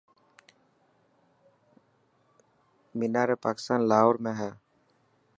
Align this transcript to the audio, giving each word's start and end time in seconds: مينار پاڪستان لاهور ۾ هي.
مينار 2.99 3.29
پاڪستان 3.43 3.79
لاهور 3.91 4.21
۾ 4.29 4.33
هي. 4.41 4.49